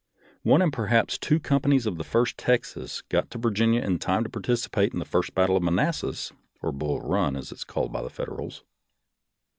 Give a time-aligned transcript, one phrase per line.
[0.41, 4.23] One and perhaps two com panies of the First Texas got to Virginia in time
[4.23, 7.91] to participate in the first battle of Manassas, or Bull Run, as it is called
[7.93, 8.63] by the Federals.